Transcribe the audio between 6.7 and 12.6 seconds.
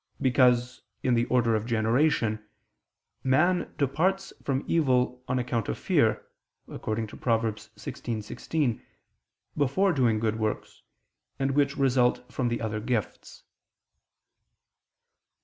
(Prov. 16:16), before doing good works, and which result from